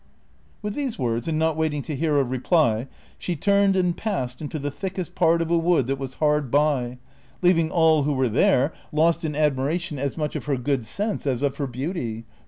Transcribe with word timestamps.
With 0.63 0.73
these 0.73 0.97
words, 0.97 1.27
and 1.27 1.37
not 1.37 1.55
waiting 1.55 1.83
to 1.83 1.95
hear 1.95 2.19
a 2.19 2.25
rei)ly, 2.25 2.87
she 3.19 3.35
turned 3.35 3.75
and 3.75 3.95
passed 3.95 4.41
into 4.41 4.57
the 4.57 4.71
thickest 4.71 5.13
part 5.13 5.43
of 5.43 5.51
a 5.51 5.59
Avood 5.59 5.85
that 5.85 5.99
was 5.99 6.15
hard 6.15 6.49
by, 6.49 6.97
leaving 7.43 7.69
all 7.69 8.01
who 8.01 8.13
were 8.13 8.27
there 8.27 8.73
lost 8.91 9.23
in 9.23 9.35
admiration 9.35 9.99
as 9.99 10.17
much 10.17 10.35
of 10.35 10.45
her 10.45 10.57
good 10.57 10.87
sense 10.87 11.27
as 11.27 11.43
of 11.43 11.57
her 11.57 11.67
beauty. 11.67 12.25